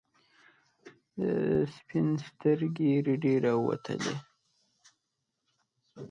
[1.19, 1.21] د
[1.75, 4.15] سپین سترګي رډي راووتلې.